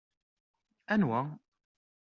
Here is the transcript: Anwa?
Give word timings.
Anwa? 0.93 1.21